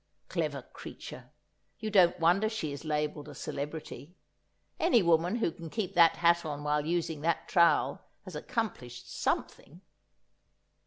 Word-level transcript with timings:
Clever 0.29 0.63
creature; 0.63 1.29
you 1.77 1.91
don't 1.91 2.19
wonder 2.19 2.49
she 2.49 2.71
is 2.71 2.83
labelled 2.83 3.29
a 3.29 3.35
celebrity; 3.35 4.15
any 4.79 5.03
woman 5.03 5.35
who 5.35 5.51
can 5.51 5.69
keep 5.69 5.93
that 5.93 6.15
hat 6.17 6.43
on 6.43 6.63
while 6.63 6.87
using 6.87 7.21
that 7.21 7.47
trowel, 7.47 8.01
has 8.23 8.35
accomplished 8.35 9.13
something! 9.15 9.81